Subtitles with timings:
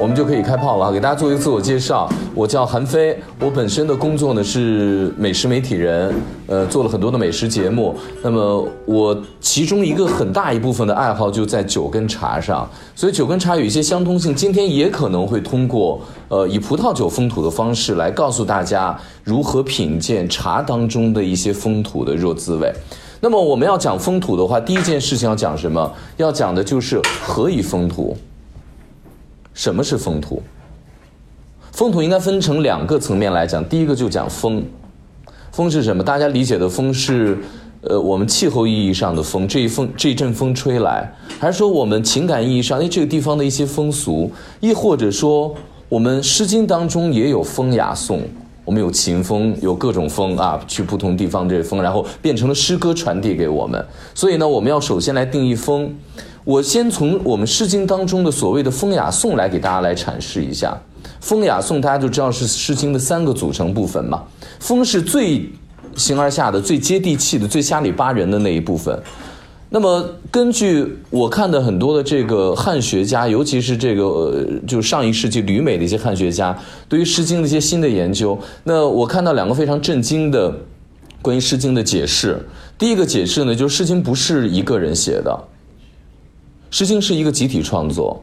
[0.00, 0.90] 我们就可以开炮了啊！
[0.90, 6.14] 给大家做一个自我介绍，我叫韩飞，我本身的工作呢是美食媒体人，
[6.46, 7.94] 呃，做了很多的美食节目。
[8.22, 14.34] 那么我其中一个很大一部分的爱好就在酒跟茶上，所以酒跟茶有一些相通性。
[14.34, 22.72] 今天也可能会通过呃以葡萄酒风土的方式来告诉大家如何品鉴茶当中的一些风土的弱滋味。
[23.20, 25.92] 那么我们要讲风土的话，第一件事情要讲什么？
[26.16, 28.16] 要讲的就是何以风土。
[29.54, 30.42] 什么是风土？
[31.72, 33.64] 风土应该分成两个层面来讲。
[33.64, 34.62] 第一个就讲风，
[35.52, 36.02] 风是什么？
[36.02, 37.38] 大家理解的风是，
[37.82, 45.54] 呃，我们气候意义上的风，这一风这一阵风吹来，还是说我们情感意义上，哎，这个地方的一些风俗，亦或者说
[45.88, 48.20] 我们《诗经》当中也有风雅颂，
[48.64, 53.82] 我们有秦风，有各种风啊，去不同地方这风，然后变成了诗歌传递给我们。
[54.14, 55.94] 所以呢，我们要首先来定义风。
[56.44, 60.76] 我先从我们《诗经》当中的所谓的风雅颂来给大家来阐释一下。
[61.20, 64.22] 风雅颂大家就知道是《诗经》的三个组成部分嘛。
[64.58, 65.50] 风是最
[65.96, 68.98] 形而下的、最接地气的、最下里巴人的那一部分。
[69.68, 80.52] 那么根据我看的很多的这个汉学家，尤其是这个呃就上一世纪旅美的一些汉学家，对于《诗经》的一些新的研究，那我看到两个非常震惊的
[81.22, 82.44] 关于《诗经》的解释。
[82.78, 85.30] 第一个解释呢，就是《诗经》不是一个人写的。
[86.70, 88.22] 《诗经》是一个集体创作，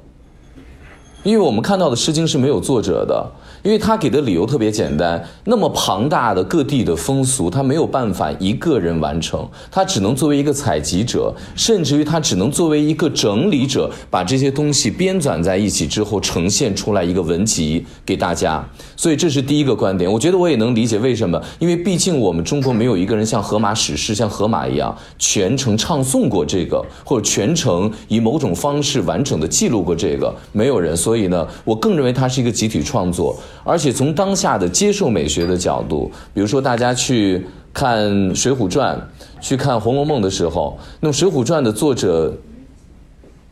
[1.24, 3.32] 因为我们看到的《诗经》是没有作者的。
[3.68, 18.66] 因为他给的理由特别简单，那么庞大的各地的风俗，他没有办法一个人完成，他只能作为一个采集者，甚至于他只能作为一个整理者，把这些东西编纂在一起之后，呈现出来一个文集给大家。
[18.96, 20.10] 所以这是第一个观点。
[20.10, 30.96] 我觉得我也能理解为什么，因为毕竟我们中国没有一个人像荷马史诗，像荷马一样全程唱诵过这个，或者全程以某种方式完整的记录过这个，没有人。
[30.96, 33.38] 所以呢，我更认为它是一个集体创作。
[33.68, 38.96] 而且从当下的接受美学的角度，比如说大家去看《水浒传》、
[39.42, 42.34] 去看《红楼梦》的时候，那么《水浒传》的作者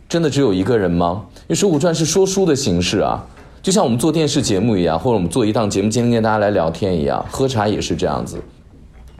[0.08, 1.26] 真的只有一个人吗？
[1.42, 3.22] 因为《水浒传》是说书的形式啊，
[3.62, 8.42] 就像我们做电视节目一样，或者我们做一档节目，今天跟大家来聊天一样，喝茶也是这样子。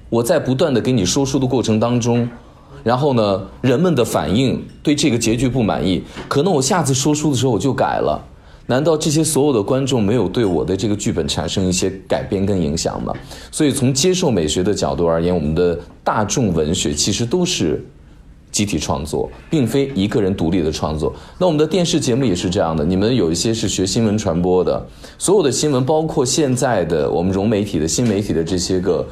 [0.10, 2.28] 我在不断的给你说书的过程当中，
[2.84, 8.24] 然后呢，人们的反应对这个结局不满意，可能我下次说书的时候我就改了。
[8.68, 13.14] 难道这些所有的观众没有对我的这个剧本产生一些改变跟影响吗？
[13.52, 17.86] 所以从接受美学的角度而言，我们的大众文学其实都是
[18.52, 21.14] 集体创作，并非一个人独立的创作。
[21.38, 24.86] 那我们的电视节目也是这样的，你们有一些是学新闻传播的，
[25.18, 29.06] 所有的新闻，包括现在的我们融媒体的新媒体的这些个。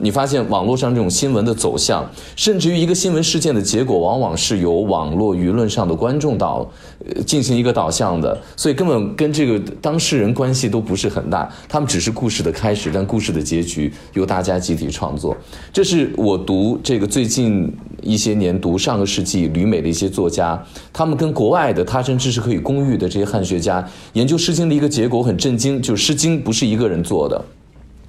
[0.00, 6.68] 你发现网络上这种新闻的走向，甚至于一个新闻事件的结果，往往是由网络舆论上的观众导，
[7.06, 15.36] 呃，进行一个导向的，所以根本跟这个当事人关系都不是很大，他们只是故事的开始，但故事的结局由大家集体创作。
[15.72, 20.62] 这是我读这个最近一些年读上个世纪旅美的一些作家，
[20.92, 27.44] 他们跟国外的他甚至是可以公寓的这些汉学家研究《诗经》的一个结果很震惊，就是《诗经》不是一个人做的。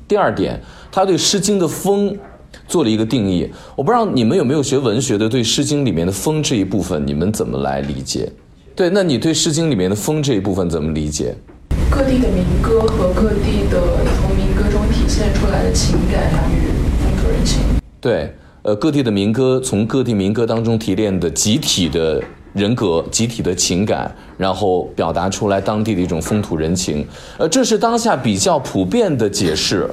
[0.07, 0.59] 第二点。
[0.91, 2.17] 他对《诗经》的风
[2.67, 8.31] 做了一个定义，我不知道你们有没有学文学的，对《诗经》里面的风这一部分，你们怎么来理解？
[8.73, 11.35] 对，那你对《诗经》里面的风这一部分怎么理解？
[11.91, 13.81] 各地的民歌和各地的
[14.19, 16.71] 从民歌中体现出来的情感与
[17.03, 17.61] 风土人情。
[17.99, 18.33] 对，
[18.63, 22.23] 呃，各地的民歌从各地民歌当中提炼的集体的
[22.55, 27.05] 人格、集体的情感，然后表达出来当地的一种风土人情，
[27.37, 29.87] 呃，这是当下比较普遍的解释。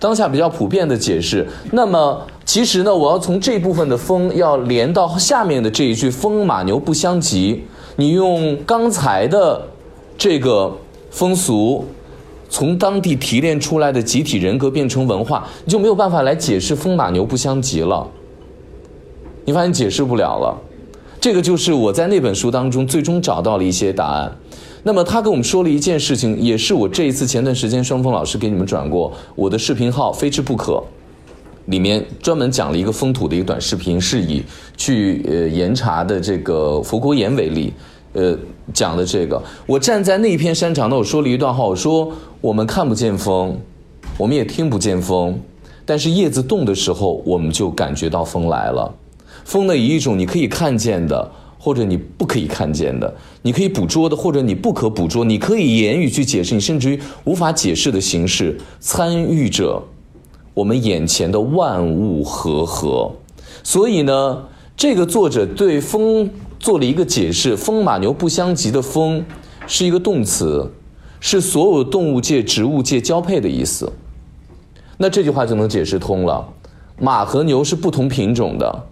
[0.00, 7.64] 当下比较普遍的解释，那么其实呢，我要从这部分的风要连到下面的这一句“风马牛不相及”。
[7.96, 9.62] 你用刚才的
[10.18, 10.70] 这个
[11.10, 11.86] 风俗，
[12.50, 18.06] 从当地提炼出来的集体人格变成文化，你就没有办法来解释“风马牛不相及”了。
[19.46, 20.54] 你发现解释不了了，
[21.24, 24.30] 这个就是我在那本书当中最终找到了一些答案。
[24.82, 30.84] 那么他跟我们说了一件事情，也是我这一次前段时间双峰老师给你们转过我的视频号“非吃不可”，
[31.64, 34.42] 里面专门讲了一个风土的一个短视频，是以
[34.76, 37.72] 去呃岩茶的这个佛国岩为例，
[38.12, 38.36] 呃
[38.74, 39.42] 讲的这个。
[39.64, 42.12] 我站在那片山场，那我说了一段话，我说
[42.42, 43.58] 我们看不见风，
[44.18, 45.40] 我们也听不见风，
[45.86, 48.94] 但是叶子动的时候，我们就感觉到风来了。
[49.44, 51.30] 风呢，以一种你可以看见的。
[51.56, 53.10] 或者你不可以看见的，
[53.40, 59.82] 你可以捕捉的，或者你不可捕捉，你可以言语去解释，你甚至于无法解释的形式，参与着
[60.52, 63.10] 我们眼前的万物和合。
[63.62, 64.44] 所以呢，
[64.76, 66.28] 这个作者对风
[66.60, 69.24] 做了一个解释：风马牛不相及的风
[69.66, 70.70] 是一个动词，
[71.18, 73.90] 是所有动物界、植物界交配的意思。
[74.98, 76.46] 那这句话就能解释通了。
[77.00, 78.86] 马和牛是不同品种的，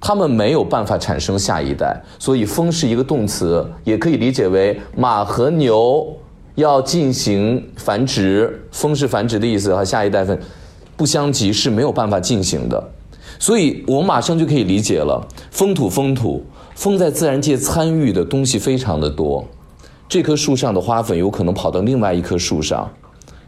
[0.00, 6.06] 它们没有办法产生下一代，所以“风”是一个动词，也可以理解为马和牛
[6.54, 10.38] 要进行繁殖，“风”是繁殖的意思和下一代分
[10.96, 12.82] 不相及是没有办法进行的。
[13.40, 16.44] 所以我们马上就可以理解了，风土风土，
[16.74, 19.44] 风在自然界参与的东西非常的多。
[20.08, 22.90] 这棵树上的花粉有可能跑到另外一棵树上，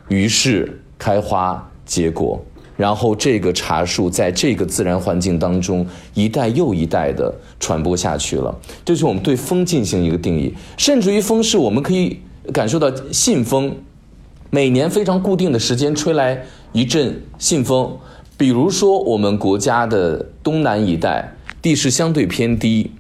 [0.09, 2.41] 于是开花结果。
[2.81, 10.55] 然后这个茶树在这个自然环境当中一代又一代的传播下去了，这是我们对风进行一个定义。
[10.79, 12.19] 甚至于风是我们可以
[12.55, 13.77] 感受到信风，
[14.49, 16.43] 每年非常固定的时间吹来
[16.73, 17.95] 一阵信风。
[18.39, 22.91] 比如说我们国家的东南一带地势相对偏低，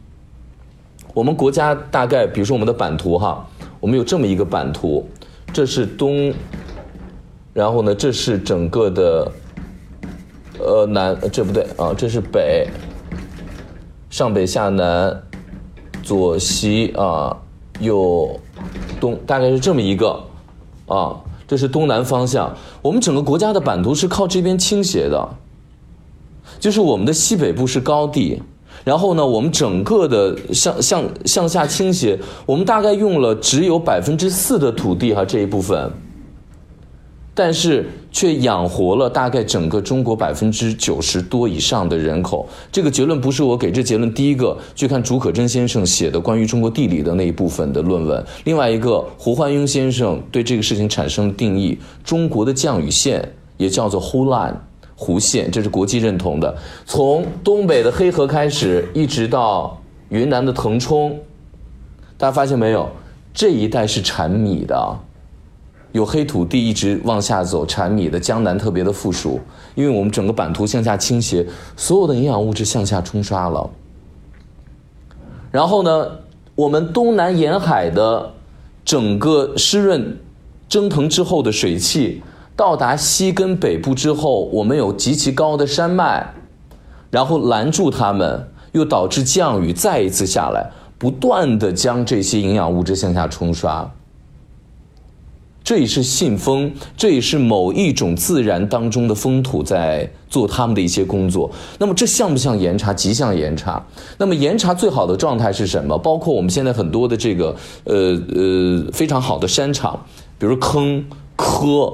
[1.15, 3.49] 我们国家大概比如说我们的版图哈，
[3.81, 5.09] 我们有这么一个版图，
[5.55, 6.35] 这是东，
[7.55, 9.32] 然后呢这是整个的。
[10.62, 12.68] 呃，南这不对啊，这是北，
[14.10, 15.22] 上北下南，
[16.02, 17.36] 左西啊，
[17.80, 18.38] 右
[19.00, 20.22] 东，大概是这么一个
[20.86, 21.16] 啊，
[21.48, 22.54] 这是东南方向。
[22.82, 25.28] 我们整个国家的版图是靠这边倾斜的，
[26.58, 28.42] 就是我们的西北部是高地，
[28.84, 35.90] 然后呢，我们整个的向向向下倾斜，我们大概用了只有百分之四的土地哈这一部分。
[37.42, 42.46] 但是却养活了大概整个中国百分之九十多以上的人口。
[42.70, 48.22] 这个结论不是我给，这结论第一个去看竺可桢先生写的关于中国地理的那一部分的论文。
[48.44, 53.26] 另外一个，胡焕庸先生对这个事情产生了定义：中国的降雨线
[53.56, 54.54] 也叫做 h u line
[54.98, 56.54] 弧线，这是国际认同的。
[56.84, 61.19] 从东北的黑河开始，一直到云南的腾冲，
[62.19, 62.86] 大家发现没有？
[63.32, 64.98] 这一带是产米的。
[65.92, 69.40] 有黑土地一直往下走，产米的江南特别的富庶，
[69.75, 71.44] 因为我们整个版图向下倾斜，
[71.76, 73.69] 所有的营养物质向下冲刷了。
[75.50, 76.06] 然后呢，
[76.54, 78.32] 我们东南沿海的
[78.84, 80.16] 整个湿润
[80.69, 82.22] 蒸腾之后的水汽
[82.54, 86.34] 到达西跟北部之后，我们有极其高的山脉，
[87.10, 93.90] 然后拦住它们，又导致降雨再一次下来，不断的将这些营养物质向下冲刷。
[95.62, 101.50] 这也是信封，这也是某一种自然当中的风土在做他们的一些工作。
[101.78, 102.92] 那么这像不像岩茶？
[102.92, 103.84] 极像岩茶。
[104.18, 105.96] 那么岩茶最好的状态是什么？
[105.98, 107.54] 包括我们现在很多的这个
[107.84, 110.04] 呃呃非常好的山场，
[110.38, 111.04] 比如坑
[111.36, 111.92] 科，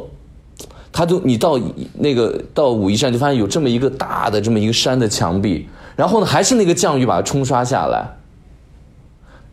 [0.93, 1.61] 它就你到
[1.99, 8.17] 那个到武夷山就发现有这么一个大的这么一个山的墙壁，然后呢还是那个降雨把它冲刷下来。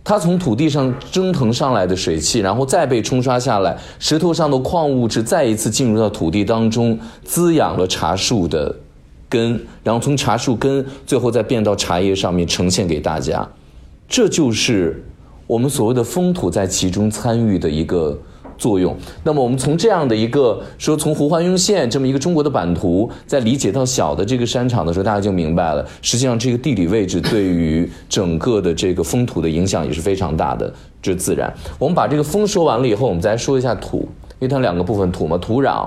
[0.04, 8.76] 它从土地上蒸腾上来的水汽，然后再被冲刷下来，石头上的矿物质再一次进入到土地当中，滋养了茶树的
[9.30, 13.48] 根，然后从茶树根最后再变到茶叶上面呈现给大家，
[14.08, 15.04] 这就是
[15.48, 18.20] 我们所谓的风土在其中参与的一个。
[18.58, 18.96] 作用。
[19.24, 30.74] 那么我们从这样的一个说，从胡焕庸县这么一个中国的版图，在理解到小的这个山场的时候，大家就明白了，实际上这个地理位置对于整个的这个风土的影响也是非常大的。
[31.02, 34.08] 这是自然，我们把这个风说完了以后，我们再说一下土，
[34.40, 35.86] 因为它两个部分，土嘛，土壤。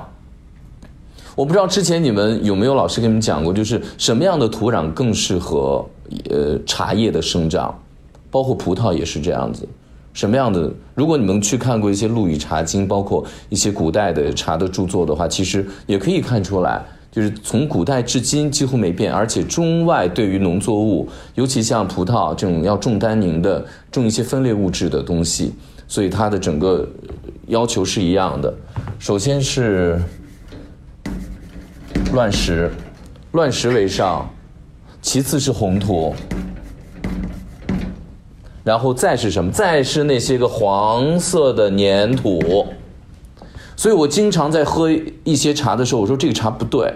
[1.35, 5.85] 我不知道之前你们有没有老师给你们讲过，就是什么样的土壤更适合
[6.31, 7.75] 呃茶叶的生长，
[8.31, 9.67] 包括葡萄也是这样子。
[10.16, 10.73] 什么样的？
[10.94, 16.82] 如果你们去看过一些《陆羽茶经》，包括一些古代的茶的著作的话，其实也可以看出来，
[17.12, 19.12] 就是从古代至今几乎没变。
[19.12, 25.52] 而且中外对于农作物，尤其像葡萄这种要重单宁的、重一些分裂物质的东西，
[25.87, 26.88] 所以它的整个
[27.49, 28.54] 要求是一样的。
[28.99, 30.00] 首先是
[32.14, 32.70] 乱石，
[33.32, 34.26] 乱石为上，
[35.02, 36.14] 其次是红土。
[38.66, 39.49] 然后再是什么？
[39.52, 42.66] 再是那些个黄色的粘土。
[43.76, 44.90] 所以我经常在喝
[45.23, 46.92] 一些茶的时候，我说这个茶不对，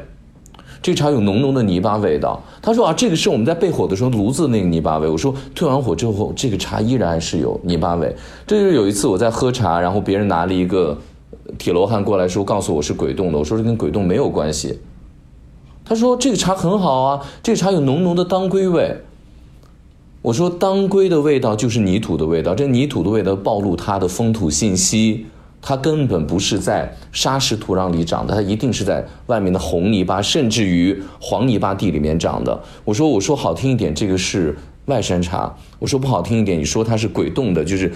[0.82, 2.42] 这个茶有浓浓的泥巴味道。
[2.60, 5.06] 他说啊，这个是我们在备火的时候炉子那个泥巴味。
[5.06, 8.12] 我说退完火之后，这个茶依然是有泥巴味。
[8.48, 10.98] 这就是有一次我在喝茶，然后别人拿了一个
[11.56, 13.38] 铁罗汉过来说，告诉我是鬼洞的。
[13.38, 14.80] 我说这跟鬼洞没有关系。
[15.84, 18.96] 他说这个茶很好啊，这个茶有浓浓的当归味。
[20.22, 25.24] 我说当归的味道就是泥土的味道，这泥土的味道暴露它的风土信息，
[25.62, 32.62] 它根本不是在沙石土壤里长的，它一定是在外面的红泥巴甚至于黄泥巴地里面长的。
[32.84, 35.56] 我说我说好听一点，这个是外山茶。
[35.78, 37.90] 我说不好听一点，你说它是鬼洞的，就是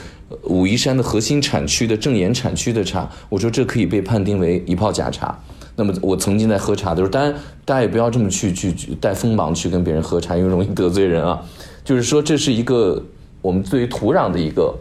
[0.44, 3.06] 武夷山的核心产区的正岩产区的茶。
[3.28, 5.38] 我说这可以被判定为一泡假茶。
[5.76, 11.42] 那么我曾经在喝茶的时候，当然大家也不要这么去去带锋芒去跟别人喝茶，因为容易得罪人啊。
[11.84, 13.02] 就是说这是一个
[13.42, 14.74] 我们对于土壤的一个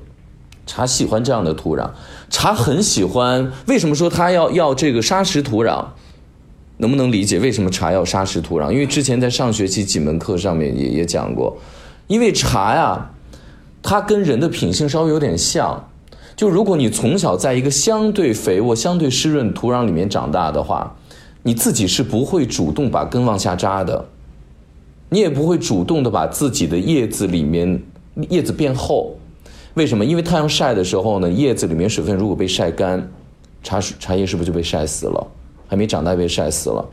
[0.66, 1.90] 茶喜欢这样的土壤，
[2.30, 3.52] 茶很喜欢。
[3.68, 5.84] 为什么说它要要这个砂石土壤？
[6.78, 8.72] 能不能理解为什么茶要砂石土壤？
[8.72, 11.58] 因为之前在上学期几门课上面也也讲过，
[12.08, 13.12] 因为茶呀，
[13.82, 15.90] 它跟人的品性稍微有点像。
[16.36, 20.96] 就如果你从小在一个相对肥沃、相对湿润土壤里面长大的话，
[21.44, 24.06] 你自己是不会主动把根往下扎的，
[25.10, 27.82] 你也不会主动的把自己的叶子里面
[28.30, 29.16] 叶子变厚。
[29.76, 30.06] 为什么？
[30.06, 33.12] 因为太阳晒的时候呢，叶子里面水分如果被晒干，
[33.62, 35.28] 茶水茶叶是不是就被晒死了？
[35.68, 36.86] 还没长大被晒死了。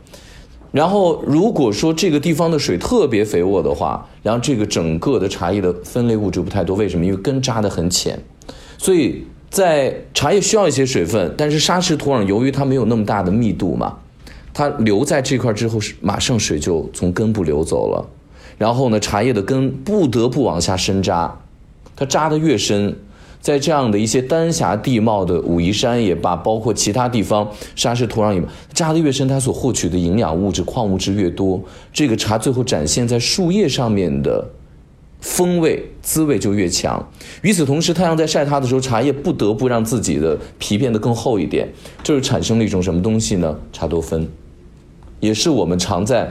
[0.71, 6.75] 然后如果说这个地方的水特别肥沃的话，然后这个整个的茶叶的分类物质不太多。
[6.75, 7.05] 为什么？
[7.05, 8.17] 因为根扎得很浅。
[8.81, 13.95] 所以在茶叶需要一些水分，但是砂石土壤由于它没有那么大的密度嘛，
[14.51, 18.03] 它留在这块之后是马上水就从根部流走了，
[18.57, 21.31] 然后呢，茶叶的根不得不往下深扎，
[21.95, 22.97] 它扎得越深，
[23.39, 31.61] 在这样的一些丹霞地貌的武夷山也罢，包括其他地方砂石土壤也罢，扎得越深，它所获取的营养物质、矿物质越多，
[31.93, 34.43] 这个茶最后展现在树叶上面的。
[35.21, 37.07] 风味滋味就越强。
[37.43, 41.71] 与此同时，太阳在晒它的时候，茶叶不得不让自己的皮变得更厚一点，
[42.03, 43.55] 这就产生了一种什么东西呢？
[43.71, 44.27] 茶多酚，
[45.19, 46.29] 也是我们常在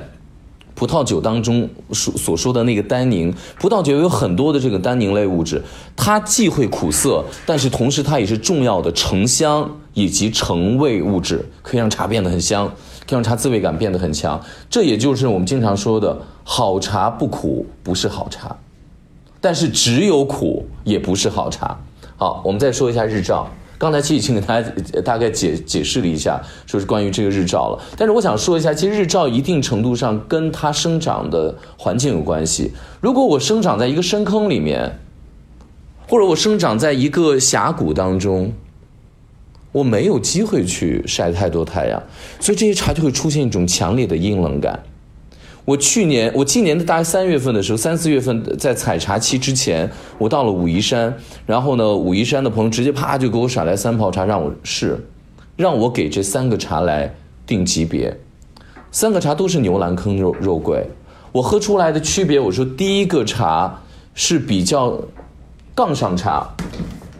[0.74, 3.32] 葡萄酒当中所所说的那个单宁。
[3.58, 5.62] 葡萄酒有很多的这个单宁类物质，
[5.94, 12.66] 它既会苦涩，但是同时它也是重要的成香以及成味物质，可以让茶变得很香，
[13.06, 14.42] 可以让茶滋味感变得很强。
[14.68, 18.56] 这也就是我们经常说的好茶不苦，不是好茶。
[19.40, 21.78] 但是只有苦也不是好茶。
[22.16, 23.48] 好，我们再说一下日照。
[23.78, 24.70] 刚才其实已经给大家
[25.02, 27.82] 大概解解释了一下，说是关于这个日照了。
[27.96, 32.72] 但是我想说一下，其实日照一定程度上跟它生长的环境有关系。
[33.00, 34.98] 如果我生长在一个深坑里面，
[36.06, 38.52] 或者我生长在一个峡谷当中，
[39.72, 42.02] 我没有机会去晒太多太阳，
[42.38, 44.82] 所以这些茶就会出现一种强烈的阴冷感。
[45.70, 51.14] 我去年，我今年的大概三月份的时候，三四月份在采茶期之前，我到了武夷山，
[51.46, 54.98] 然后呢，武夷山的朋友直接啪就给我甩来三泡茶让我试，
[55.54, 57.14] 让我给这三个茶来
[57.46, 58.12] 定级别，
[58.90, 60.84] 三个茶都是牛栏坑肉肉桂，
[61.30, 63.80] 我喝出来的区别，我说第一个茶
[64.12, 65.00] 是比较
[65.72, 66.48] 杠上茶，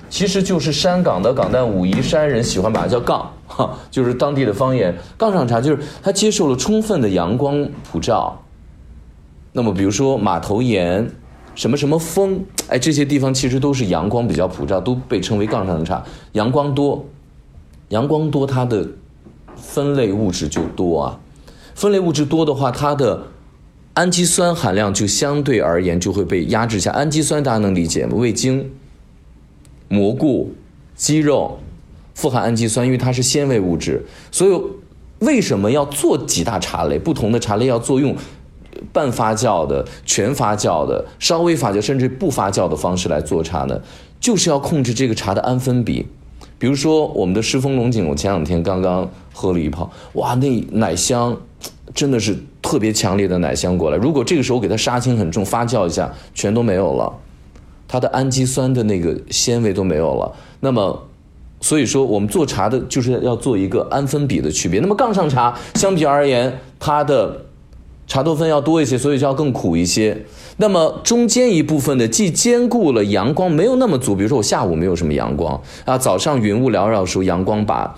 [0.09, 3.33] 其实就是山岗的岗，但武夷山人喜欢把它叫杠。
[3.50, 4.97] 哈，就是当地的方言。
[5.19, 8.40] 杠上茶就是它接受了充分的阳光普照。
[9.52, 11.11] 那么，比如说马头岩、
[11.57, 16.04] 什么什么峰，哎，这些地方其实都是阳光比较普照，都被称为杠上茶。
[16.33, 17.04] 阳光多，
[17.88, 18.87] 阳光多，它的
[19.57, 21.19] 分类物质就多啊。
[21.75, 23.26] 分类物质多的话，它的
[23.95, 26.92] 氨基酸含量就相对而言就会被压制下。
[26.92, 28.14] 氨基酸大家能理解吗？
[28.14, 28.71] 味精、
[29.88, 30.52] 蘑菇、
[30.95, 31.59] 鸡肉。
[32.21, 34.62] 富含氨基酸，因为它是纤维物质，所以
[35.21, 36.99] 为什么要做几大茶类？
[36.99, 38.15] 不同的茶类要作用
[38.93, 43.81] 半发酵的、全发酵的、稍微发酵甚至不发酵的方式来做茶呢？
[44.21, 46.07] 就是要控制这个茶的氨分比。
[46.59, 51.35] 比如说我们的狮峰龙井，我前两天刚刚喝了一泡，哇，那奶香
[51.95, 53.97] 真的是特别强烈的奶香过来。
[53.97, 57.11] 如果这个时候给它杀青很重，发酵一下，全都没有了，
[57.89, 61.07] 它的氨基酸的那个纤维都没有了，那么。
[61.61, 64.81] 所以说，我们做茶的就是要做一个氨分比的区别。
[64.81, 67.45] 那么杠上茶相比而言，它的
[68.07, 70.17] 茶多酚要多一些，所以就要更苦一些。
[70.57, 77.95] 那么中间一部分的既兼顾了阳光没有那么足，比如说我下午没有什么阳光啊，早上云雾缭绕的时候，阳光把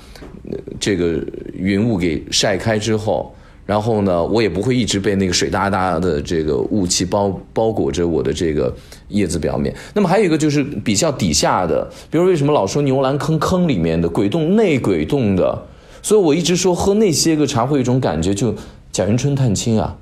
[0.81, 1.21] 这个
[1.55, 3.35] 云雾给晒开之后。
[3.65, 8.75] 然后呢，我也不会一直被那个水哒哒的这个雾气包包裹着我的这个
[9.09, 9.75] 叶子表面。
[9.95, 15.67] 那么还有一个就是比较底下的，比如为什么老说牛栏坑坑里面的鬼洞内鬼洞的，
[16.03, 18.55] 所以我一直说喝那些个茶会有一种感觉，就
[18.91, 19.97] 贾云春探亲啊，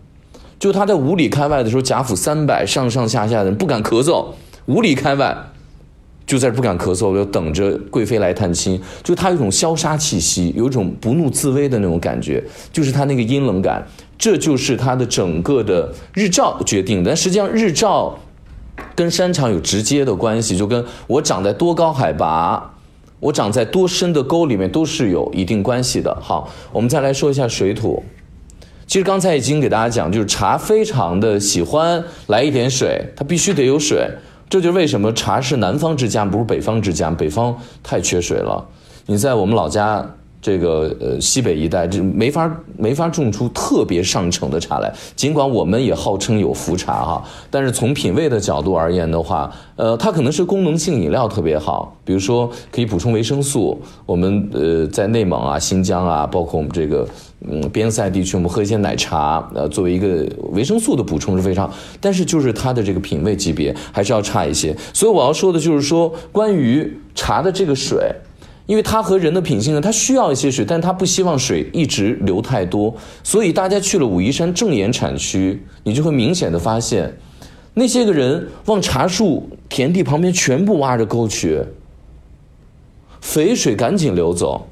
[0.59, 4.25] 就他在五里开外的时候，贾府三百上上下下的人不敢咳嗽，
[4.67, 5.37] 五里开外。
[6.31, 8.81] 就在不敢咳嗽，就等着贵妃来探亲。
[9.03, 12.41] 就他有一种消杀气息，有一种不怒自威的那种感觉，
[12.73, 13.85] 就是他那个阴冷感，
[14.17, 17.03] 这就是他的整个的日照决定。
[17.03, 18.17] 但实际上，日照
[18.95, 22.77] 跟山场有直接的关系，就跟我长在多高海拔，
[23.19, 26.17] 我长在多深的沟里面都是有一定关系的。
[26.23, 28.01] 好，我们再来说一下水土。
[28.87, 34.09] 其实刚才已经给大家讲，就是茶非常的喜欢来一点水，它必须得有水。
[34.51, 37.09] 这就是为什么茶是南方之家，不是北方之家。
[37.09, 38.67] 北方太缺水了。
[39.07, 40.05] 你在我们老家
[40.43, 44.93] 这个呃西北一带，就没法没法种出特别上乘的茶来。
[45.15, 53.81] 尽管我们也号称有福茶哈，但是从品味的角度而言的话，呃，它可能是功能性饮料特别好，比如说可以补充维生素。
[54.07, 57.07] 我们呃在内蒙啊、新疆啊，包括我们这个。
[57.51, 64.77] 嗯，边塞地区我们喝一些奶茶，呃，作为一个维生素的补充是非常，但是就是它的这个品味级别还是要差一些。
[64.93, 68.13] 所以我要说的就是说，关于茶的这个水，
[68.71, 72.95] 因为它和人的品性呢，它需要一些水，但它不希望水一直流太多。
[73.25, 77.13] 所以大家去了武夷山正岩产区，你就会明显的发现，
[77.75, 81.61] 那些个人往茶树田地旁边全部挖着沟渠，
[83.21, 84.69] 肥水赶紧流走。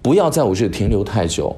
[0.00, 1.56] 不要在我这里停留太久，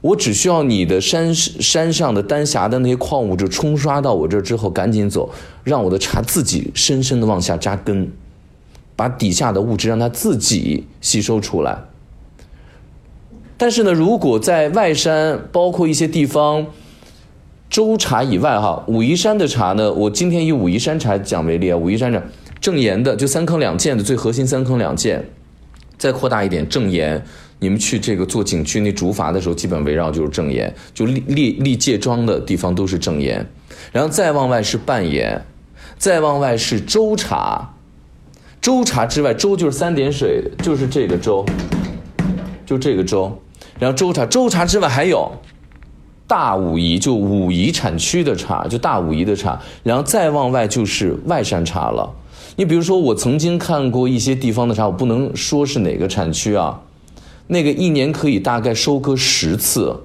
[0.00, 5.30] 我只需要你的山山上的丹霞的那些矿物质冲刷到我这之后，赶紧走，
[5.62, 8.10] 让我的茶自己深深的往下扎根，
[8.96, 11.78] 把底下的物质让它自己吸收出来。
[13.58, 16.66] 但是呢，如果在外山，包括一些地方，
[17.70, 22.22] 周茶以外哈，武夷山的茶呢，我今天以武夷山茶讲为例啊，武夷山茶
[22.60, 25.24] 正岩的，就三坑两涧的最核心三坑两涧，
[25.96, 27.24] 再扩大一点正岩。
[27.58, 33.46] 你们去这个做景区那竹筏的时候，基本围绕就是正岩，就立立立界庄的地方都是正岩，
[33.92, 35.42] 然后再往外是半岩，
[35.96, 37.75] 再往外是周茶，
[38.66, 41.46] 州茶之外，州就是三点水，就是这个州，
[42.66, 43.30] 就这个州，
[43.78, 45.30] 然后州茶，州茶之外还有
[46.26, 52.12] 大武夷，就武夷产区的茶，就大武夷的茶，然后再往外就是外山茶了。
[52.56, 56.80] 你比如说，我曾经看过一些地方的茶，我不能说是哪个产区啊。
[57.46, 59.96] 那个一年可以大概收割十次，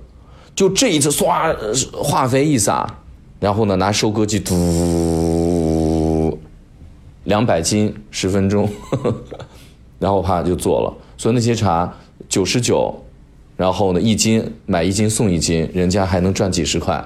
[0.53, 1.55] 就这一次唰
[1.95, 2.87] 化肥一撒，
[3.39, 4.53] 然后呢拿收割机嘟，
[7.25, 8.69] 两百斤十分钟，
[9.99, 10.93] 然后啪就做了。
[11.17, 11.93] 所以那些茶
[12.27, 13.03] 九十九，
[13.55, 17.03] 然后呢一斤买一斤送一斤，人家还能赚几十块，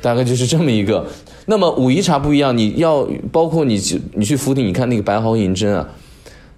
[0.00, 1.06] 大概就是这么一个。
[1.46, 3.80] 那么武夷茶不一样，你要包括你
[4.14, 5.88] 你去福鼎，你看那个白毫银针啊。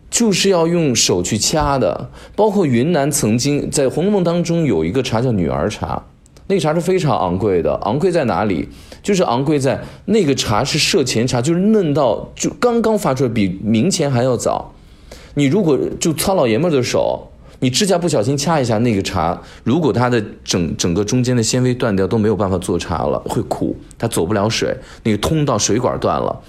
[0.09, 6.00] 就是要用手去掐的，包括云南曾经在《红楼梦》当中有一个茶叫女儿茶，
[6.48, 7.74] 那个茶是非常昂贵的。
[7.82, 8.68] 昂贵在哪里？
[9.02, 14.72] 就是昂贵在那个茶是涉前茶，就是嫩到就刚刚发出来，比明前还要早。
[15.35, 17.30] 你如果就糙老爷们的手，
[17.61, 26.40] 你指甲不小心掐一下那个茶，如果它的整整个中间的纤维断掉，都没有办法做茶了，会苦，它走不了水，那个通道水管断了。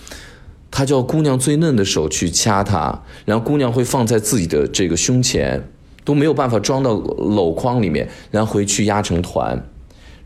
[0.70, 5.64] 他叫姑娘最嫩的手去掐它，然后姑娘会放在自己的这个胸前，
[6.04, 9.64] 都没有办法装到篓筐里面，然后回去压成团。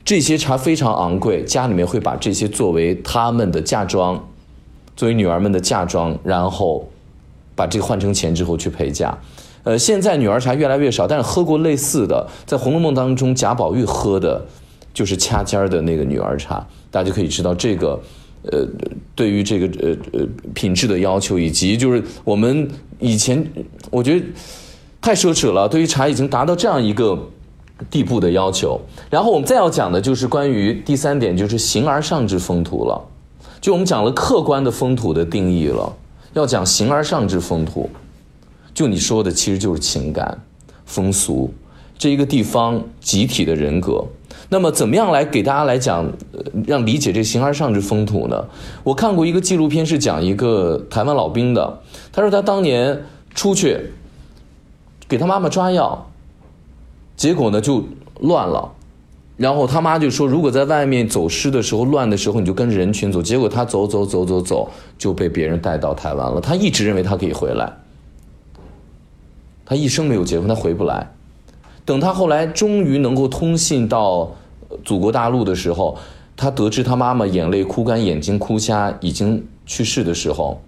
[0.04, 4.28] 这些茶非常昂贵，家里面会把这些作为他们的嫁妆，
[4.96, 6.90] 作为女儿们的嫁妆，然后
[7.56, 9.18] 把这个换成钱之后去陪嫁。
[9.64, 14.46] 呃，现在女儿茶越来越少，但是喝过类似的，在《红楼梦》当中贾宝玉喝的，
[14.94, 18.00] 就是掐尖儿的那个女儿茶，大家就可以知道这个。
[18.52, 18.66] 呃，
[19.14, 23.48] 对于这个呃呃品质的要求，以及就是我们以前
[23.92, 24.26] 我觉得
[25.00, 25.70] 太奢侈了。
[25.70, 27.30] 对于茶已经达到这样一个
[27.90, 33.02] 地步的要求，然后我们再要讲的就是关于第三点，就是形而上之风土了。
[33.60, 35.94] 就我们讲了客观的风土的定义了，
[36.34, 37.90] 要讲形而上之风土，
[38.74, 40.40] 就你说的其实就是情感、
[40.86, 41.54] 风俗
[41.98, 44.04] 这一个地方集体的人格。
[44.50, 46.12] 那么，怎么样来给大家来讲，
[46.68, 48.46] 让理解这形而上之风土呢？
[48.84, 51.80] 我看过一个纪录片，是讲一个台湾老兵的。
[52.12, 53.92] 他说他当年出去
[55.08, 56.11] 给他妈妈抓药，
[57.22, 57.84] 结果呢就
[58.22, 58.72] 乱了。
[59.38, 63.22] 然后他妈就说，如果在外面走失的时候乱的时候，你就跟着人群走。
[63.22, 66.42] 结果他走走走走走，就被别人带到台湾了。
[66.42, 67.72] 他一直认为他可以回来，
[69.64, 71.12] 他一生没有结婚，他回不来。
[71.86, 74.32] 等他后来终于能够通信到
[74.84, 75.96] 祖国大陆的时候，
[76.36, 80.60] 他得知他妈妈眼泪哭干、眼睛哭瞎，已经去世的时候，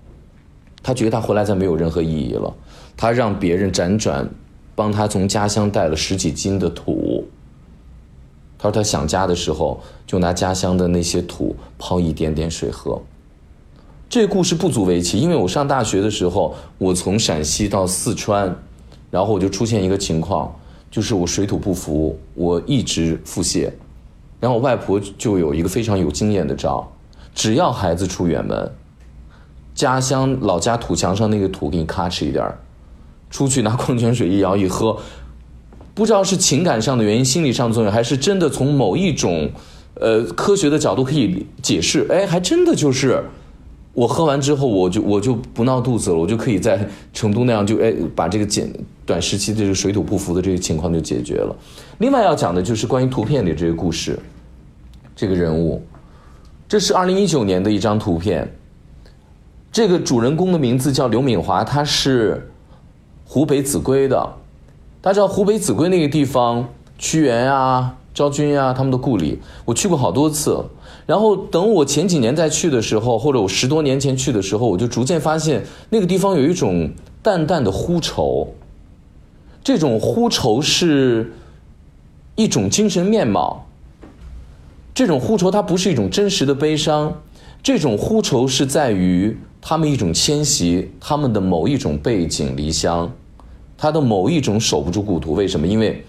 [0.83, 2.53] 他觉得他回来再没有任何意义了。
[2.95, 4.29] 他让别人辗转
[4.75, 7.25] 帮他从家乡带了十几斤的土。
[8.57, 13.01] 他说他想家的时候，就拿家乡的那些土泡一点点水喝。
[14.09, 18.55] 这故事不足为奇，因为我上大学的时候，我从陕西到四川，
[19.09, 20.55] 然后我就出现一个情况。
[20.91, 23.71] 就是我水土不服，我一直腹泻，
[24.39, 26.87] 然后我外婆就有一个非常有经验的招，
[27.33, 28.71] 只要孩子出远门，
[29.73, 32.45] 家乡老家土墙上那个土给你咔哧一点
[33.33, 34.95] 出去拿矿泉水一摇一喝，
[35.95, 39.49] 不知道是情感上的原因、心理上的作用，还是真的从某一种
[39.95, 42.05] 呃科学的角度可以解释。
[42.11, 43.23] 哎，还真的就是
[43.93, 48.71] 我喝完之后，我就我就不闹肚子了，我就可以在成都那样就哎把这个简
[49.03, 51.55] 短时期的这个水土不服的这个情况就解决了。
[51.97, 54.19] 另外要讲的就是关于图片里这个故事，
[55.15, 55.83] 这个人物，
[56.67, 58.47] 这是二零一九年的一张图片。
[59.71, 62.47] 这个主人公的名字叫刘敏华，他是
[63.33, 64.15] 湖北秭归的。
[65.01, 66.69] 大家知道湖北秭归那个地方，
[66.99, 70.63] 屈原呀、昭君呀，他们的故里，我去过好多次。
[71.07, 76.91] 然后等我前几年再去的时候，或者我十多年前去的时候，我就逐渐发现那个地方有一种
[77.23, 78.53] 淡淡的呼愁。
[79.63, 81.33] 这种呼愁是
[82.35, 83.65] 一种精神面貌。
[84.93, 87.19] 这种呼愁它不是一种真实的悲伤，
[87.63, 93.11] 这种呼愁是在于他们一种迁徙，他们的某一种背井离乡，
[93.83, 95.33] 他的某一种守不住故土。
[95.33, 95.67] 为什么？
[95.67, 96.05] 因为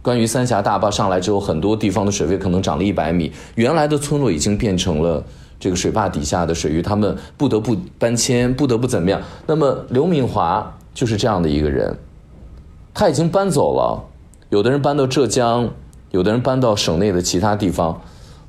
[0.00, 5.20] 关于三峡大坝上来之后，很多地方的水位可能涨了一百米，原来的村落已经变成了
[5.58, 9.20] 这个水坝底下的水域，他们不得不搬迁，不得不怎么样？
[9.48, 11.92] 那么刘敏华就是这样的一个人，
[12.94, 14.00] 他已经搬走了，
[14.50, 15.68] 有的人搬到浙江，
[16.12, 18.00] 有的人搬到省内的其他地方。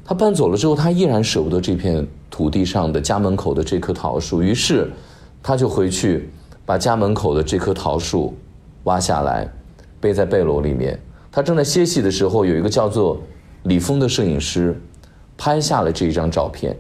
[0.06, 4.92] 他搬走了之后，他依然舍不得这片土地上的家门口的这棵桃树，于是
[5.42, 6.30] 他就回去
[6.68, 8.36] 把家门口的这棵桃树
[8.84, 9.48] 挖下来，
[10.00, 11.00] 背在背篓里面。
[11.32, 13.22] 他正在歇息的时候，有一个叫做
[13.64, 14.80] 李峰的摄影师
[15.38, 16.76] 拍下了这一张照片。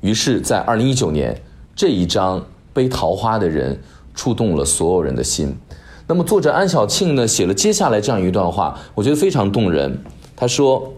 [0.00, 1.40] 于是，在二零一九年，
[1.74, 3.78] 这一张背桃花的人
[4.14, 5.56] 触动了所有人的心。
[6.06, 9.98] 那么，作者安小庆呢，写了接下来这样一段话，我觉得非常动人。
[10.36, 10.92] 他说。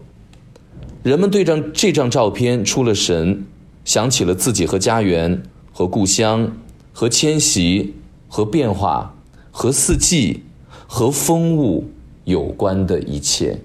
[1.03, 3.45] 人们对这这张照片出了神，
[3.83, 5.39] 想起了自己和家园、
[5.71, 6.51] 和故乡、
[6.91, 7.93] 和迁徙、
[8.27, 9.14] 和变化、
[9.57, 10.43] 和四季、
[10.85, 11.85] 和风物
[12.25, 13.57] 有关的一切。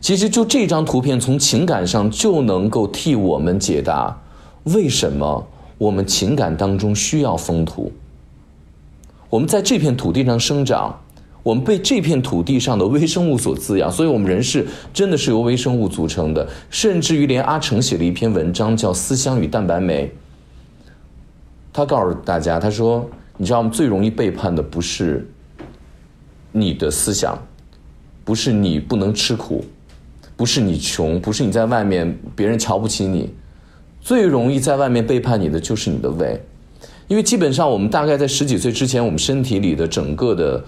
[0.00, 4.20] 其实，就这张图片，从情感上就能够替我们解答
[4.64, 5.46] 为什么
[5.78, 7.92] 我们情感当中需要风土。
[9.30, 10.98] 我们在这片土地上生长。
[11.44, 14.64] 我们被这片土地上的微生物所滋养，所以我们人是
[14.94, 16.48] 真的是由微生物组成的。
[16.70, 20.06] 甚至于连阿成写了一篇文章叫《思乡与蛋白酶》，
[21.72, 23.70] 他告诉大家，他说：“你知道吗？
[23.72, 25.28] 最容易背叛的不是
[26.52, 27.36] 你的思想，
[28.24, 29.64] 不是你不能吃苦，
[30.36, 33.32] 不是你穷，不是你在外面别人瞧不起你，
[34.00, 36.40] 最容易在外面背叛你的就是你的胃。”
[37.08, 40.64] 因为基本上，我们大概在十几岁之前，我们身体里的整个的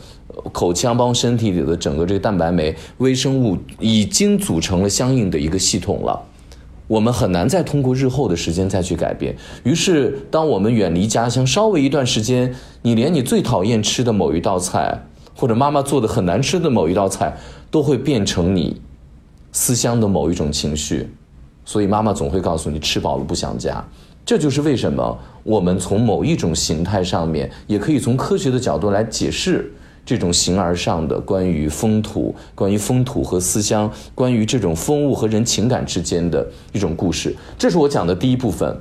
[0.53, 6.21] 口腔，包括身体里的整个这个蛋白酶微生物，已经组成了相应的一个系统了。
[6.87, 9.35] 我们很难再通过日后的时间再去改变。
[9.63, 17.35] 于是，当我们远离家乡稍微一段时间，你连你最讨厌吃的某一道菜，或者妈妈做的很难吃的某一道菜，
[17.71, 18.81] 都会变成你
[19.53, 21.09] 思乡的某一种情绪。
[21.65, 23.83] 所以，妈妈总会告诉你，吃饱了不想家。
[24.27, 29.73] 这就是为什么我们从某一种形态上面，也可以从科学的角度来解释
[30.05, 37.35] 这种形而上的关于风土、关于风土和思乡、关于这种风物和人情感之间的一种故事。
[37.59, 38.77] 这是我讲的第一部分，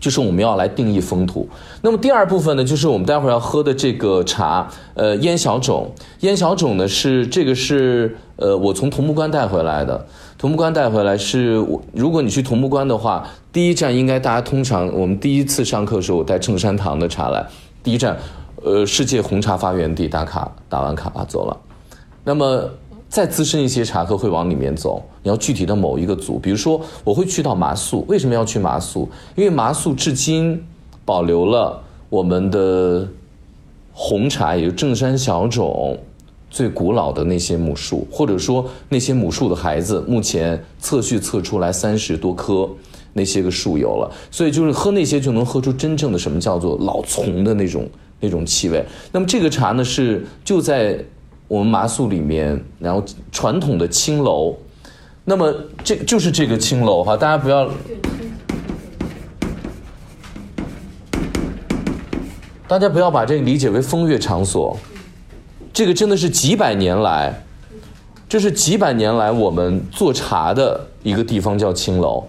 [0.00, 1.48] 就是我们要来定义风土。
[1.82, 5.92] 那么第二部分呢，就是我们待会儿要喝的这个茶，呃，烟小种。
[6.20, 10.06] 烟小种呢是这个是呃我从桐木关带回来的。
[10.36, 17.44] 桐木关带回来是，我如果你去桐木关的话，第一站应该大家通常我们第一次上课的时候，我带正山堂的茶来，
[17.82, 18.16] 第一站，
[18.62, 21.56] 呃，世界红茶发源地打卡，打完卡啊走了。
[22.24, 22.68] 那么
[23.08, 29.08] 再资深一些茶客会往里面走，你要具体的某一个组，比如说我会去到麻宿，为什么要去麻宿？
[29.34, 30.62] 因为麻宿至今
[31.04, 33.08] 保留了我们的
[33.92, 35.98] 红茶，也就正山小种。
[36.50, 42.66] 最古老的那些母树，或者说那些母树的孩子，目前测序测出来三十多棵，
[43.12, 47.86] 那些个树有了，所以就是喝那些就能喝出真正的什么叫做老丛的那种
[48.20, 48.84] 那种气味。
[49.12, 50.98] 那么这个茶呢是就在
[51.46, 53.02] 我们麻宿里面，然后
[53.32, 54.54] 传统的青楼，
[55.24, 55.52] 那么
[55.82, 57.70] 这就是这个青楼哈，大家不要，
[62.66, 64.76] 大家不要把这个理解为风月场所。
[65.72, 67.42] 这个真的是几百年来，
[68.28, 72.24] 这是几百年来我们做茶的一个地方，叫青楼。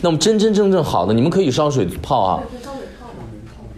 [0.00, 2.40] 那么真真正正好的，你们可以烧水泡啊。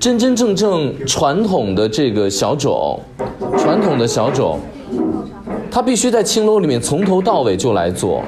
[0.02, 2.98] 真真正正传统的这个小种，
[3.56, 4.58] 传统的小种，
[5.70, 8.20] 它必须在青楼里面从头到尾就来做。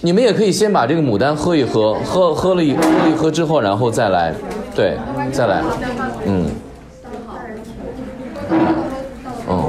[0.00, 4.34] 你们也可以先把这个牡丹喝一喝，喝喝了一喝了一喝之后，然后再来，
[4.74, 4.96] 对，
[5.30, 5.62] 再来，
[6.26, 6.44] 嗯。
[9.48, 9.64] 嗯，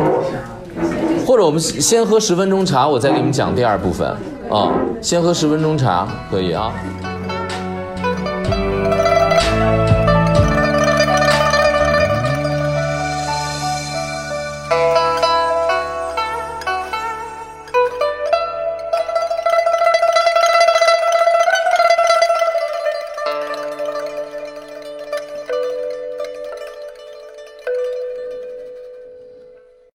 [1.24, 4.10] 或者我们先喝十分钟茶，我再给你们讲第二部分
[4.50, 4.74] 啊。
[5.02, 6.74] 先喝十分钟茶，可以啊。